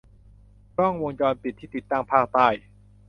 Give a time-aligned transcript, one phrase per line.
[0.77, 2.47] กล้องวงจรปิดที่ติดตั้งภาคใต้